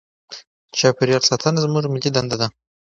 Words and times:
چاپیریال 0.77 1.23
ساتنه 1.29 1.59
زموږ 1.63 1.85
ملي 1.93 2.09
دنده 2.15 2.35
ده. 2.41 2.47